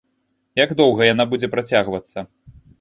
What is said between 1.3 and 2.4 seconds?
будзе працягвацца?